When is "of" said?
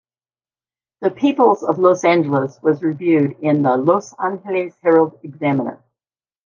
1.61-1.77